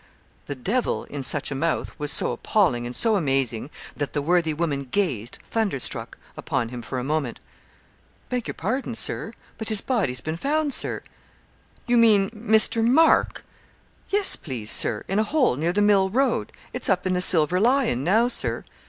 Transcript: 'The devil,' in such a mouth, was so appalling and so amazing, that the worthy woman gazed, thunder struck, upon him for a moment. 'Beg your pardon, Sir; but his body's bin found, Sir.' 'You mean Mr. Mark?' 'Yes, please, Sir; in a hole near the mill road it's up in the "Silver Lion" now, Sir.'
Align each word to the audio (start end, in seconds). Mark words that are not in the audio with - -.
'The 0.47 0.55
devil,' 0.55 1.03
in 1.11 1.21
such 1.21 1.51
a 1.51 1.53
mouth, 1.53 1.91
was 1.99 2.11
so 2.11 2.31
appalling 2.31 2.87
and 2.87 2.95
so 2.95 3.15
amazing, 3.15 3.69
that 3.95 4.13
the 4.13 4.21
worthy 4.23 4.51
woman 4.51 4.83
gazed, 4.85 5.37
thunder 5.43 5.79
struck, 5.79 6.17
upon 6.35 6.69
him 6.69 6.81
for 6.81 6.97
a 6.97 7.03
moment. 7.03 7.39
'Beg 8.27 8.47
your 8.47 8.55
pardon, 8.55 8.95
Sir; 8.95 9.31
but 9.59 9.69
his 9.69 9.81
body's 9.81 10.19
bin 10.19 10.37
found, 10.37 10.73
Sir.' 10.73 11.03
'You 11.85 11.97
mean 11.97 12.31
Mr. 12.31 12.83
Mark?' 12.83 13.45
'Yes, 14.09 14.35
please, 14.35 14.71
Sir; 14.71 15.03
in 15.07 15.19
a 15.19 15.23
hole 15.23 15.55
near 15.55 15.71
the 15.71 15.83
mill 15.83 16.09
road 16.09 16.51
it's 16.73 16.89
up 16.89 17.05
in 17.05 17.13
the 17.13 17.21
"Silver 17.21 17.59
Lion" 17.59 18.03
now, 18.03 18.27
Sir.' 18.27 18.65